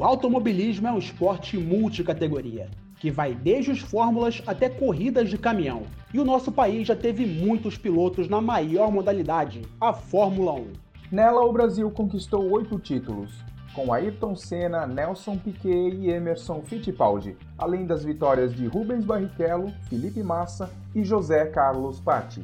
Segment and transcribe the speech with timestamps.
[0.00, 5.82] O automobilismo é um esporte multicategoria, que vai desde os fórmulas até corridas de caminhão.
[6.14, 10.72] E o nosso país já teve muitos pilotos na maior modalidade, a Fórmula 1.
[11.12, 13.44] Nela, o Brasil conquistou oito títulos,
[13.74, 20.22] com Ayrton Senna, Nelson Piquet e Emerson Fittipaldi, além das vitórias de Rubens Barrichello, Felipe
[20.22, 22.42] Massa e José Carlos Patti.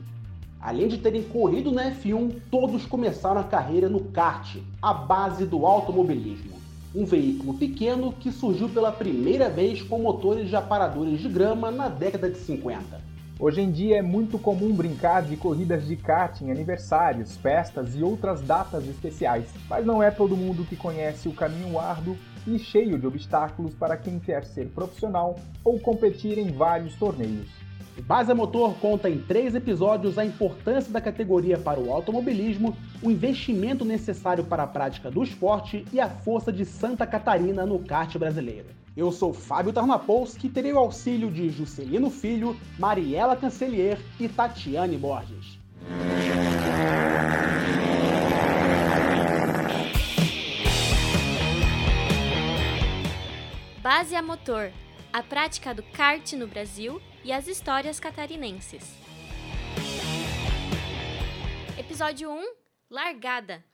[0.60, 5.64] Além de terem corrido na F1, todos começaram a carreira no kart, a base do
[5.64, 6.65] automobilismo.
[6.96, 11.90] Um veículo pequeno que surgiu pela primeira vez com motores de aparadores de grama na
[11.90, 12.98] década de 50.
[13.38, 18.02] Hoje em dia é muito comum brincar de corridas de kart em aniversários, festas e
[18.02, 22.98] outras datas especiais, mas não é todo mundo que conhece o caminho árduo e cheio
[22.98, 27.65] de obstáculos para quem quer ser profissional ou competir em vários torneios.
[28.02, 33.84] Base Motor conta em três episódios a importância da categoria para o automobilismo, o investimento
[33.84, 38.66] necessário para a prática do esporte e a força de Santa Catarina no kart brasileiro.
[38.94, 44.96] Eu sou Fábio Tarnapolski e terei o auxílio de Juscelino Filho, Mariela Cancelier e Tatiane
[44.96, 45.58] Borges.
[53.82, 54.70] Base a motor,
[55.12, 58.96] a prática do kart no Brasil e as histórias catarinenses.
[61.76, 62.40] Episódio 1
[62.88, 63.64] Largada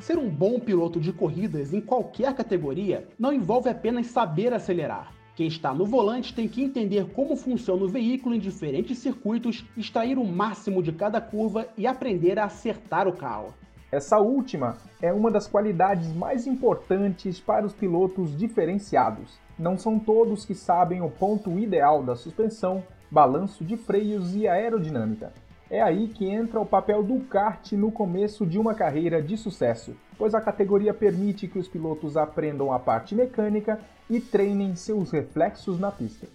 [0.00, 5.14] Ser um bom piloto de corridas em qualquer categoria não envolve apenas saber acelerar.
[5.36, 10.18] Quem está no volante tem que entender como funciona o veículo em diferentes circuitos, extrair
[10.18, 13.54] o máximo de cada curva e aprender a acertar o carro.
[13.94, 19.38] Essa última é uma das qualidades mais importantes para os pilotos diferenciados.
[19.56, 25.32] Não são todos que sabem o ponto ideal da suspensão, balanço de freios e aerodinâmica.
[25.70, 29.94] É aí que entra o papel do kart no começo de uma carreira de sucesso,
[30.18, 33.78] pois a categoria permite que os pilotos aprendam a parte mecânica
[34.10, 36.26] e treinem seus reflexos na pista.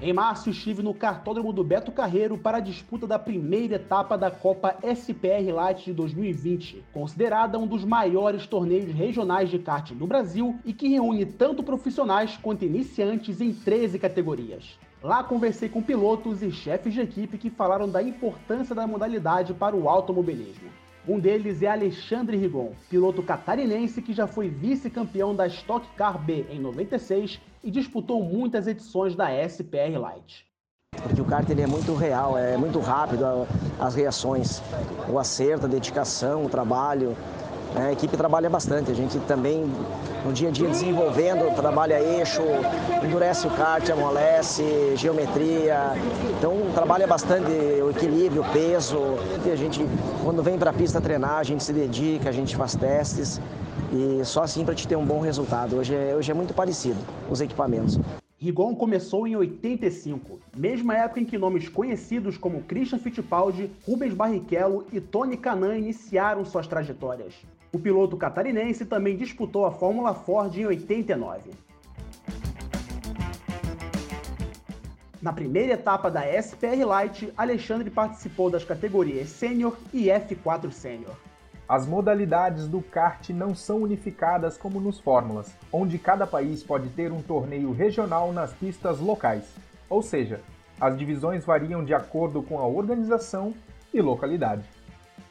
[0.00, 4.30] Em março, estive no cartódromo do Beto Carreiro para a disputa da primeira etapa da
[4.30, 10.56] Copa SPR Light de 2020, considerada um dos maiores torneios regionais de kart do Brasil
[10.64, 14.78] e que reúne tanto profissionais quanto iniciantes em 13 categorias.
[15.02, 19.74] Lá conversei com pilotos e chefes de equipe que falaram da importância da modalidade para
[19.74, 20.70] o automobilismo.
[21.08, 26.44] Um deles é Alexandre Rigon, piloto catarinense que já foi vice-campeão da Stock Car B
[26.50, 30.46] em 96 e disputou muitas edições da SPR Light.
[31.02, 33.46] Porque o kart ele é muito real, é muito rápido
[33.78, 34.62] as reações,
[35.06, 37.14] o acerto, a dedicação, o trabalho.
[37.76, 39.70] A equipe trabalha bastante, a gente também
[40.24, 42.42] no dia a dia desenvolvendo, trabalha eixo,
[43.04, 45.92] endurece o kart, amolece, geometria.
[46.36, 47.50] Então trabalha bastante
[47.82, 48.98] o equilíbrio, o peso.
[49.46, 49.80] E a gente,
[50.24, 53.40] quando vem para a pista treinar, a gente se dedica, a gente faz testes
[53.92, 55.76] e só assim para te ter um bom resultado.
[55.76, 56.98] Hoje é, hoje é muito parecido
[57.30, 57.98] os equipamentos.
[58.40, 64.86] Rigon começou em 85, mesma época em que nomes conhecidos como Christian Fittipaldi, Rubens Barrichello
[64.92, 67.34] e Tony Canan iniciaram suas trajetórias.
[67.70, 71.50] O piloto catarinense também disputou a Fórmula Ford em 89.
[75.20, 81.14] Na primeira etapa da SPR Light, Alexandre participou das categorias Sênior e F4 Sênior.
[81.68, 87.12] As modalidades do kart não são unificadas como nos Fórmulas, onde cada país pode ter
[87.12, 89.44] um torneio regional nas pistas locais.
[89.90, 90.40] Ou seja,
[90.80, 93.52] as divisões variam de acordo com a organização
[93.92, 94.77] e localidade.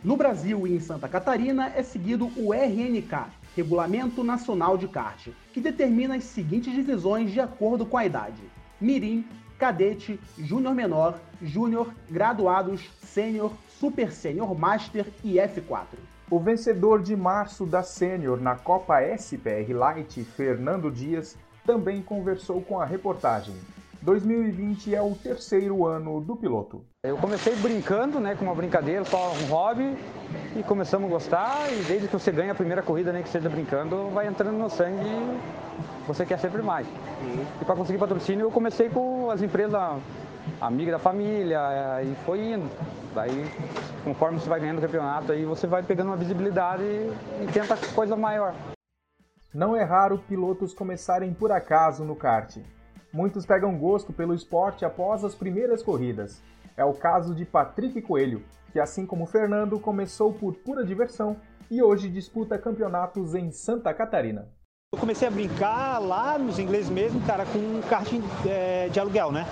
[0.03, 5.59] No Brasil e em Santa Catarina é seguido o RNK, Regulamento Nacional de Kart, que
[5.59, 8.41] determina as seguintes divisões de acordo com a idade:
[8.79, 9.25] Mirim,
[9.57, 15.97] Cadete, Júnior Menor, Júnior, Graduados, Sênior, Super Sênior Master e F4.
[16.29, 21.35] O vencedor de março da Sênior na Copa SPR Light, Fernando Dias,
[21.65, 23.55] também conversou com a reportagem.
[24.07, 26.81] 2020 é o terceiro ano do piloto.
[27.03, 29.97] Eu comecei brincando, né, com uma brincadeira, só um hobby,
[30.55, 33.29] e começamos a gostar, e desde que você ganha a primeira corrida, nem né, que
[33.29, 36.87] seja brincando, vai entrando no sangue e você quer sempre mais.
[36.87, 37.45] Uhum.
[37.61, 40.01] E para conseguir patrocínio, eu comecei com as empresas
[40.61, 41.59] amigas da família,
[42.01, 42.71] e foi indo.
[43.13, 43.45] Daí,
[44.05, 47.75] conforme você vai ganhando o campeonato, aí você vai pegando uma visibilidade e, e tenta
[47.93, 48.55] coisa maior.
[49.53, 52.57] Não é raro pilotos começarem por acaso no kart.
[53.17, 56.39] Muitos pegam gosto pelo esporte após as primeiras corridas.
[56.77, 61.35] É o caso de Patrick Coelho, que assim como Fernando começou por pura diversão
[61.71, 64.47] e hoje disputa campeonatos em Santa Catarina.
[64.93, 68.07] Eu comecei a brincar lá nos ingleses mesmo, cara, com um kart
[68.45, 69.47] é, de aluguel, né?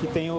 [0.00, 0.34] Que tem o,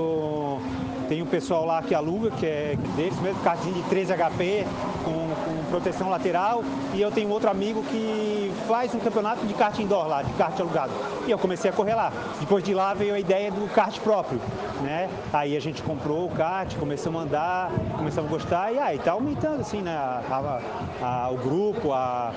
[1.13, 4.65] Tem o pessoal lá que aluga, que é deles mesmo, cartinho de 13 HP,
[5.05, 6.63] com, com, proteção lateral.
[6.91, 10.59] E eu tenho outro amigo que faz um campeonato de kart indoor lá, de kart
[10.59, 10.91] alugado.
[11.27, 12.11] E eu comecei a correr lá.
[12.39, 14.39] Depois de lá veio a ideia do kart próprio,
[14.81, 15.07] né?
[15.31, 19.11] Aí a gente comprou o kart, começamos a andar, começamos a gostar e aí tá
[19.11, 19.95] aumentando assim, né?
[19.95, 20.59] A,
[20.99, 22.33] a, a, o grupo, a,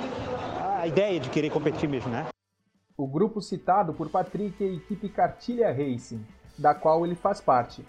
[0.80, 2.26] a ideia de querer competir mesmo, né?
[2.94, 6.22] O grupo citado por Patrick é a equipe Cartilha Racing,
[6.58, 7.82] da qual ele faz parte.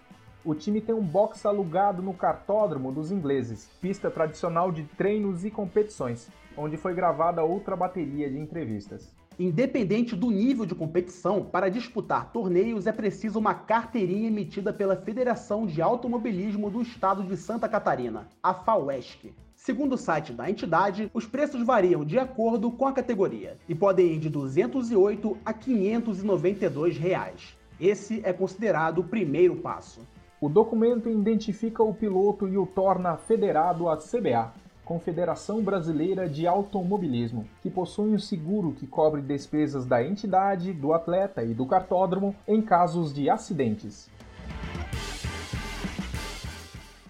[0.48, 5.52] O time tem um box alugado no cartódromo dos ingleses, pista tradicional de treinos e
[5.52, 9.14] competições, onde foi gravada outra bateria de entrevistas.
[9.38, 15.68] Independente do nível de competição, para disputar torneios é preciso uma carteirinha emitida pela Federação
[15.68, 19.34] de Automobilismo do Estado de Santa Catarina, a FAUESC.
[19.54, 24.14] Segundo o site da entidade, os preços variam de acordo com a categoria e podem
[24.14, 27.58] ir de 208 a 592 reais.
[27.78, 30.00] Esse é considerado o primeiro passo.
[30.40, 34.54] O documento identifica o piloto e o torna federado à CBA,
[34.86, 41.44] Confederação Brasileira de Automobilismo, que possui um seguro que cobre despesas da entidade, do atleta
[41.44, 44.12] e do cartódromo em casos de acidentes.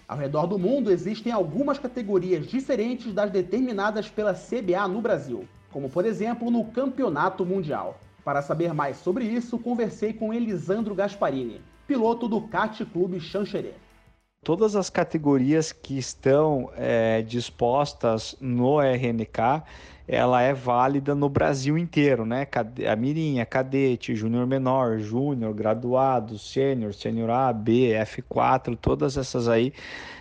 [0.08, 5.90] Ao redor do mundo existem algumas categorias diferentes das determinadas pela CBA no Brasil, como
[5.90, 8.00] por exemplo no Campeonato Mundial.
[8.28, 13.72] Para saber mais sobre isso, conversei com Elisandro Gasparini, piloto do Kart Clube Xanxerê.
[14.44, 19.62] Todas as categorias que estão é, dispostas no RNK,
[20.06, 22.46] ela é válida no Brasil inteiro, né?
[22.86, 29.72] A mirinha, cadete, júnior menor, júnior, graduado, sênior, sênior A, B, F4, todas essas aí,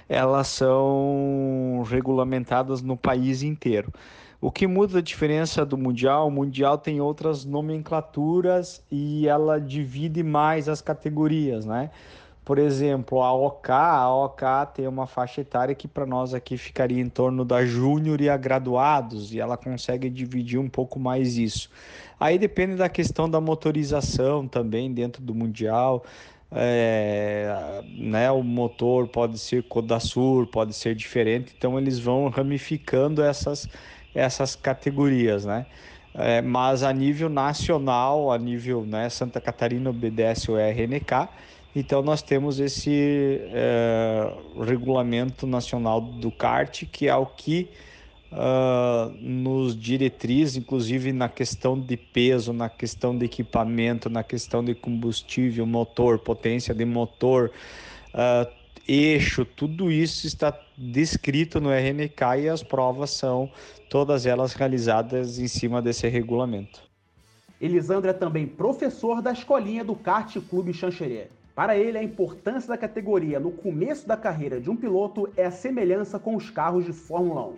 [0.07, 3.91] elas são regulamentadas no país inteiro.
[4.39, 6.27] O que muda a diferença do Mundial?
[6.27, 11.89] O Mundial tem outras nomenclaturas e ela divide mais as categorias, né?
[12.45, 17.01] Por exemplo, a OK, a OK tem uma faixa etária que para nós aqui ficaria
[17.01, 21.69] em torno da júnior e a graduados, e ela consegue dividir um pouco mais isso.
[22.17, 26.05] Aí depende da questão da motorização também dentro do Mundial.
[26.49, 33.67] É, né, o motor pode ser Codasur, pode ser diferente, então eles vão ramificando essas,
[34.17, 35.65] essas categorias, né?
[36.13, 41.29] É, mas a nível nacional, a nível né, Santa Catarina obedece o RNK,
[41.75, 44.33] então nós temos esse é,
[44.65, 47.69] regulamento nacional do kart, que é o que
[48.31, 54.73] uh, nos diretriz, inclusive na questão de peso, na questão de equipamento, na questão de
[54.73, 57.51] combustível, motor, potência de motor,
[58.13, 58.56] uh,
[58.87, 63.51] eixo, tudo isso está descrito no RNK e as provas são
[63.89, 66.81] todas elas realizadas em cima desse regulamento.
[67.59, 71.27] Elisandro é também professor da escolinha do Kart Clube Xanxerê.
[71.55, 75.51] Para ele, a importância da categoria no começo da carreira de um piloto é a
[75.51, 77.55] semelhança com os carros de Fórmula 1.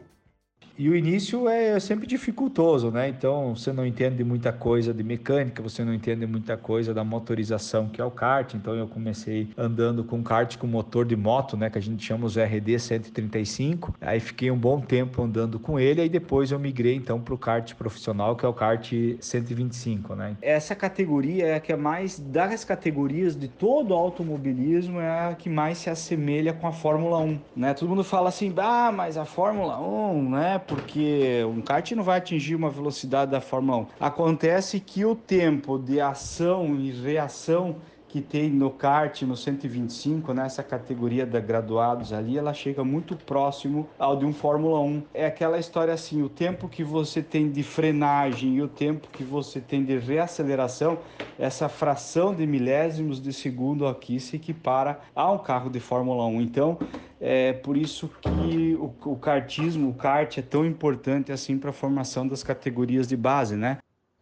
[0.79, 3.09] E o início é sempre dificultoso, né?
[3.09, 7.89] Então você não entende muita coisa de mecânica, você não entende muita coisa da motorização
[7.89, 8.53] que é o kart.
[8.53, 11.69] Então eu comecei andando com kart com motor de moto, né?
[11.69, 13.93] Que a gente chama os RD 135.
[13.99, 17.37] Aí fiquei um bom tempo andando com ele, aí depois eu migrei então para o
[17.37, 18.89] kart profissional, que é o kart
[19.19, 20.37] 125, né?
[20.41, 25.35] Essa categoria é a que é mais das categorias de todo o automobilismo é a
[25.35, 27.73] que mais se assemelha com a Fórmula 1, né?
[27.73, 30.61] Todo mundo fala assim, ah, mas a Fórmula 1, né?
[30.69, 33.87] Porque um kart não vai atingir uma velocidade da Fórmula 1.
[33.99, 37.77] Acontece que o tempo de ação e reação
[38.09, 43.87] que tem no kart no 125, nessa categoria da graduados ali, ela chega muito próximo
[43.99, 45.03] ao de um Fórmula 1.
[45.13, 49.23] É aquela história assim, o tempo que você tem de frenagem e o tempo que
[49.23, 50.97] você tem de reaceleração,
[51.37, 56.41] essa fração de milésimos de segundo aqui se equipara a um carro de Fórmula 1.
[56.41, 56.79] Então,
[57.21, 61.73] é por isso que o, o kartismo, o kart é tão importante assim para a
[61.73, 63.77] formação das categorias de base, né?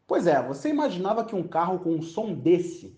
[0.06, 2.97] Pois é, você imaginava que um carro com um som desse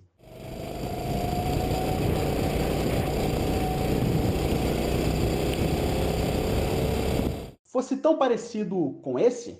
[7.80, 9.58] fosse tão parecido com esse?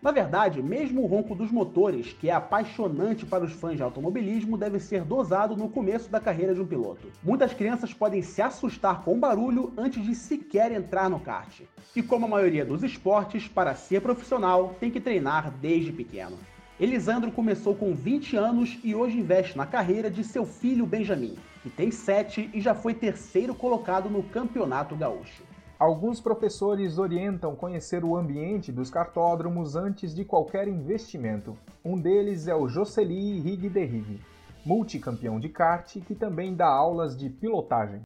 [0.00, 4.56] Na verdade, mesmo o ronco dos motores, que é apaixonante para os fãs de automobilismo,
[4.56, 7.10] deve ser dosado no começo da carreira de um piloto.
[7.24, 11.62] Muitas crianças podem se assustar com o barulho antes de sequer entrar no kart.
[11.96, 16.38] E como a maioria dos esportes, para ser profissional, tem que treinar desde pequeno.
[16.78, 21.70] Elisandro começou com 20 anos e hoje investe na carreira de seu filho Benjamin, que
[21.70, 25.44] tem 7 e já foi terceiro colocado no Campeonato Gaúcho.
[25.78, 31.56] Alguns professores orientam conhecer o ambiente dos cartódromos antes de qualquer investimento.
[31.84, 34.20] Um deles é o Jocely Rig de Rig,
[34.66, 38.00] multicampeão de kart que também dá aulas de pilotagem.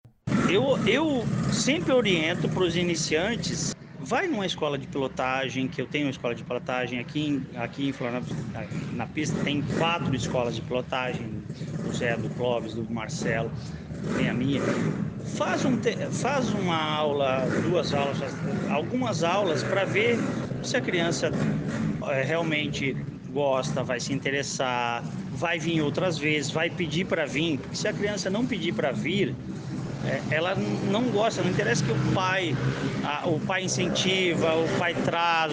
[0.52, 1.22] Eu, eu
[1.52, 3.74] sempre oriento para os iniciantes
[4.08, 7.90] vai numa escola de pilotagem, que eu tenho uma escola de pilotagem aqui em, aqui
[7.90, 8.42] em Florianópolis,
[8.94, 11.26] na pista tem quatro escolas de pilotagem,
[11.84, 13.52] do Zé, do Clóvis, do Marcelo,
[14.16, 14.62] tem a minha.
[15.36, 15.78] Faz, um,
[16.10, 18.18] faz uma aula, duas aulas,
[18.70, 20.18] algumas aulas para ver
[20.62, 21.30] se a criança
[22.08, 22.96] é, realmente
[23.30, 27.92] gosta, vai se interessar, vai vir outras vezes, vai pedir para vir, porque se a
[27.92, 29.34] criança não pedir para vir,
[30.30, 32.56] ela não gosta, não interessa que o pai,
[33.04, 35.52] a, o pai incentiva, o pai traz,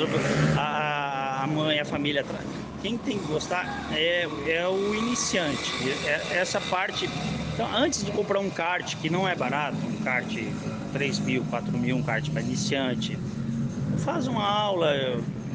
[0.58, 2.46] a, a mãe, a família traz.
[2.82, 5.74] Quem tem que gostar é, é o iniciante.
[6.06, 7.10] É, essa parte.
[7.54, 10.28] Então, antes de comprar um kart, que não é barato, um kart
[10.94, 13.18] 3 mil, 4 mil, um kart para iniciante,
[14.00, 14.94] faz uma aula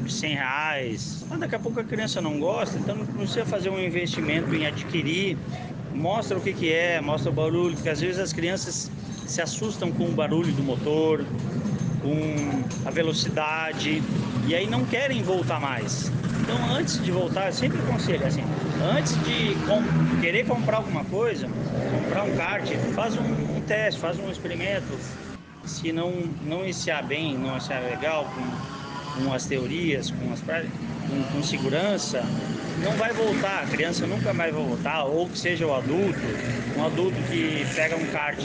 [0.03, 1.25] de 100 reais.
[1.29, 4.65] Mas daqui a pouco a criança não gosta, então não precisa fazer um investimento em
[4.65, 5.37] adquirir
[5.93, 8.91] mostra o que, que é, mostra o barulho, porque às vezes as crianças
[9.27, 11.25] se assustam com o barulho do motor,
[12.01, 14.01] com a velocidade,
[14.47, 16.11] e aí não querem voltar mais.
[16.41, 18.43] Então, antes de voltar, eu sempre aconselho assim:
[18.95, 19.81] antes de com,
[20.19, 24.97] querer comprar alguma coisa, comprar um kart, faz um, um, teste, faz um experimento.
[25.63, 26.11] Se não,
[26.43, 30.41] não iniciar bem, não achar legal, com, com as teorias, com, as,
[31.11, 32.23] com, com segurança,
[32.81, 36.19] não vai voltar, a criança nunca mais vai voltar, ou que seja o adulto,
[36.77, 38.39] um adulto que pega um kart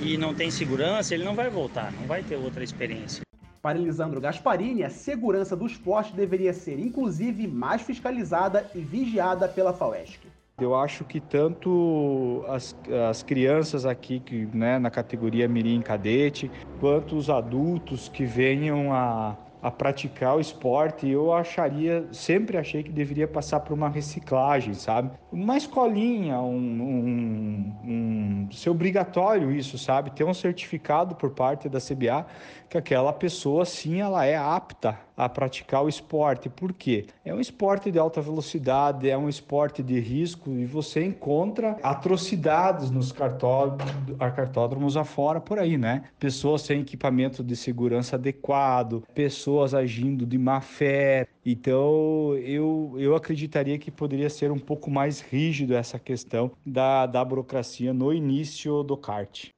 [0.00, 3.22] e não tem segurança, ele não vai voltar, não vai ter outra experiência.
[3.60, 9.72] Para Elisandro Gasparini, a segurança do esporte deveria ser inclusive mais fiscalizada e vigiada pela
[9.72, 10.20] FAUESC.
[10.60, 12.76] Eu acho que tanto as,
[13.10, 19.36] as crianças aqui que, né, na categoria Mirim Cadete, quanto os adultos que venham a
[19.62, 25.12] a praticar o esporte, eu acharia, sempre achei que deveria passar por uma reciclagem, sabe?
[25.30, 30.10] Uma escolinha, um, um, um ser obrigatório isso, sabe?
[30.10, 32.26] Ter um certificado por parte da CBA
[32.68, 36.48] que aquela pessoa sim ela é apta a praticar o esporte.
[36.48, 37.06] Por quê?
[37.24, 42.90] É um esporte de alta velocidade, é um esporte de risco e você encontra atrocidades
[42.90, 46.04] nos cartódromos afora por aí, né?
[46.18, 51.26] Pessoas sem equipamento de segurança adequado, pessoas agindo de má fé.
[51.44, 57.24] Então, eu, eu acreditaria que poderia ser um pouco mais rígido essa questão da, da
[57.24, 59.50] burocracia no início do kart.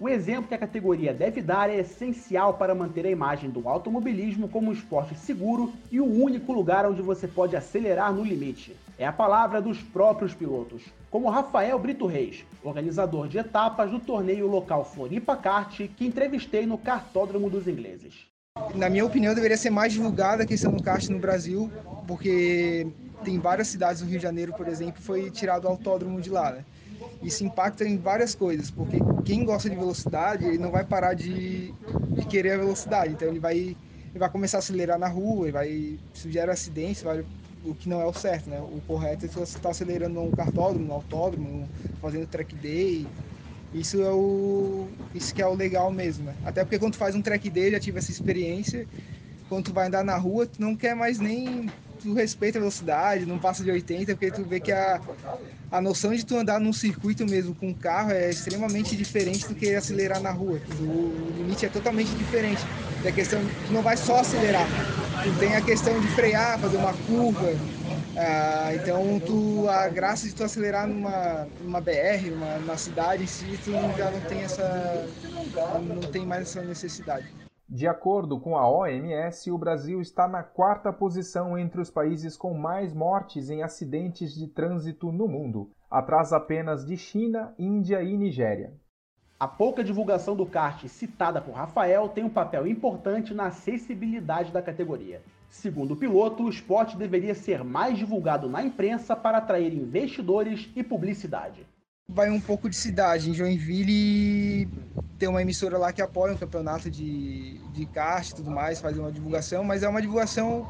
[0.00, 4.48] O exemplo que a categoria deve dar é essencial para manter a imagem do automobilismo
[4.48, 8.76] como um esporte seguro e o único lugar onde você pode acelerar no limite.
[8.96, 14.46] É a palavra dos próprios pilotos, como Rafael Brito Reis, organizador de etapas do torneio
[14.46, 18.28] local Floripa Kart, que entrevistei no Cartódromo dos Ingleses.
[18.76, 21.70] Na minha opinião, deveria ser mais divulgada a questão do kart no Brasil,
[22.06, 22.86] porque
[23.24, 26.52] tem várias cidades do Rio de Janeiro, por exemplo, foi tirado o autódromo de lá.
[26.52, 26.64] Né?
[27.22, 31.72] Isso impacta em várias coisas, porque quem gosta de velocidade, ele não vai parar de,
[32.14, 33.76] de querer a velocidade, então ele vai, ele
[34.18, 37.24] vai começar a acelerar na rua, ele vai, gera acidentes, vai,
[37.64, 38.60] o que não é o certo, né?
[38.60, 41.68] O correto é você estar tá acelerando no cartódromo, no autódromo,
[42.00, 43.06] fazendo track day,
[43.72, 46.34] isso é o isso que é o legal mesmo, né?
[46.44, 48.86] Até porque quando tu faz um track day, já tive essa experiência,
[49.48, 53.26] quando tu vai andar na rua, tu não quer mais nem tu respeita a velocidade,
[53.26, 55.00] não passa de 80, porque tu vê que a,
[55.70, 59.54] a noção de tu andar num circuito mesmo com um carro é extremamente diferente do
[59.54, 60.60] que acelerar na rua.
[60.80, 62.62] O limite é totalmente diferente.
[63.06, 64.66] A questão tu não vai só acelerar,
[65.22, 67.52] tu tem a questão de frear, fazer uma curva.
[68.16, 73.26] Ah, então tu, a graça de tu acelerar numa, numa BR, numa, numa cidade em
[73.26, 75.06] si, tu já não tem essa.
[75.80, 77.26] não tem mais essa necessidade.
[77.70, 82.54] De acordo com a OMS, o Brasil está na quarta posição entre os países com
[82.54, 88.72] mais mortes em acidentes de trânsito no mundo, atrás apenas de China, Índia e Nigéria.
[89.38, 94.62] A pouca divulgação do kart citada por Rafael tem um papel importante na acessibilidade da
[94.62, 95.20] categoria.
[95.50, 100.82] Segundo o piloto, o esporte deveria ser mais divulgado na imprensa para atrair investidores e
[100.82, 101.66] publicidade
[102.10, 103.30] vai um pouco de cidade.
[103.30, 104.66] Em Joinville
[105.18, 108.98] tem uma emissora lá que apoia um campeonato de, de kart e tudo mais, faz
[108.98, 110.68] uma divulgação, mas é uma divulgação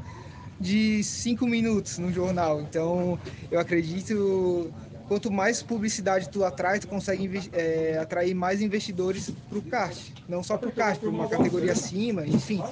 [0.61, 2.61] de cinco minutos no jornal.
[2.61, 3.18] Então
[3.50, 4.73] eu acredito
[5.07, 9.97] quanto mais publicidade tu atrai, tu consegue é, atrair mais investidores para o kart.
[10.28, 12.62] Não só para o kart, para uma categoria acima, enfim.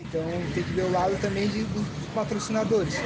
[0.00, 2.96] Então tem que ver o lado também de, dos patrocinadores.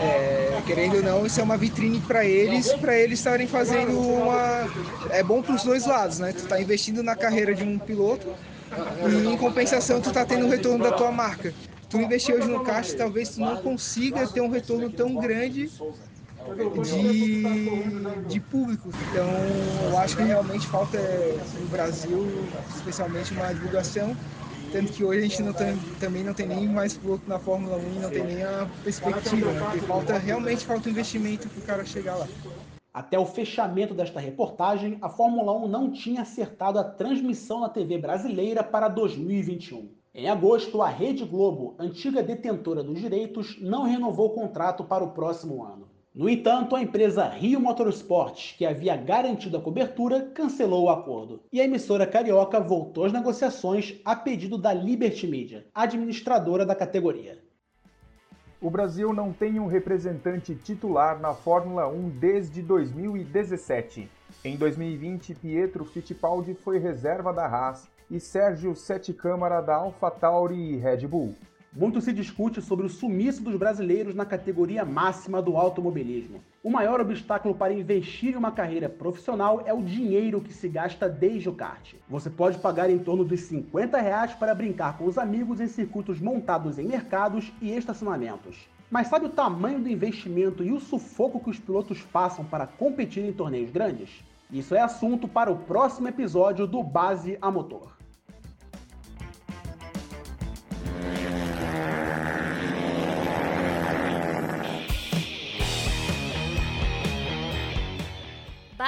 [0.00, 4.68] É, querendo ou não, isso é uma vitrine para eles, para eles estarem fazendo uma.
[5.10, 6.32] É bom para os dois lados, né?
[6.32, 8.26] Tu está investindo na carreira de um piloto
[9.08, 11.52] e em compensação tu tá tendo o retorno da tua marca.
[11.88, 15.70] Tu investir hoje no kart, talvez tu não consiga ter um retorno tão grande
[16.84, 17.42] de,
[18.28, 18.90] de público.
[19.10, 19.28] Então,
[19.90, 20.98] eu acho que realmente falta
[21.58, 22.28] no Brasil,
[22.74, 24.16] especialmente, uma divulgação.
[24.70, 27.76] Tanto que hoje a gente não tem, também não tem nem mais piloto na Fórmula
[27.76, 29.60] 1 e não tem nem a perspectiva, né?
[29.64, 32.28] porque falta, realmente falta investimento para o cara chegar lá.
[32.92, 37.96] Até o fechamento desta reportagem, a Fórmula 1 não tinha acertado a transmissão na TV
[37.96, 39.88] brasileira para 2021.
[40.14, 45.12] Em agosto, a Rede Globo, antiga detentora dos direitos, não renovou o contrato para o
[45.12, 45.88] próximo ano.
[46.18, 51.44] No entanto, a empresa Rio Motorsport, que havia garantido a cobertura, cancelou o acordo.
[51.52, 57.38] E a emissora carioca voltou às negociações a pedido da Liberty Media, administradora da categoria.
[58.60, 64.10] O Brasil não tem um representante titular na Fórmula 1 desde 2017.
[64.44, 70.76] Em 2020, Pietro Fittipaldi foi reserva da Haas e Sérgio Sete Câmara da AlphaTauri e
[70.78, 71.36] Red Bull.
[71.72, 76.42] Muito se discute sobre o sumiço dos brasileiros na categoria máxima do automobilismo.
[76.62, 81.08] O maior obstáculo para investir em uma carreira profissional é o dinheiro que se gasta
[81.08, 81.94] desde o kart.
[82.08, 86.18] Você pode pagar em torno dos 50 reais para brincar com os amigos em circuitos
[86.20, 88.66] montados em mercados e estacionamentos.
[88.90, 93.24] Mas sabe o tamanho do investimento e o sufoco que os pilotos passam para competir
[93.24, 94.24] em torneios grandes?
[94.50, 97.97] Isso é assunto para o próximo episódio do Base a Motor.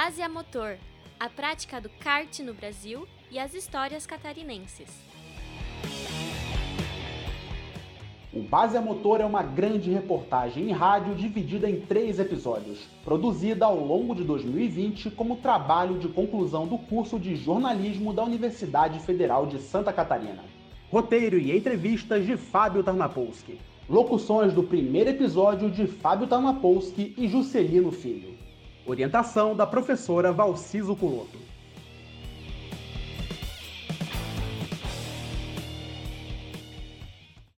[0.03, 0.79] Base a motor,
[1.19, 4.89] a prática do kart no Brasil e as histórias catarinenses.
[8.33, 13.67] O Base a Motor é uma grande reportagem em rádio dividida em três episódios, produzida
[13.67, 19.45] ao longo de 2020 como trabalho de conclusão do curso de jornalismo da Universidade Federal
[19.45, 20.43] de Santa Catarina.
[20.91, 23.61] Roteiro e entrevistas de Fábio Tarnapolsky.
[23.87, 28.50] Locuções do primeiro episódio de Fábio Tarnapolsky e Juscelino Filho.
[28.87, 31.50] Orientação da professora Valciso Culoto.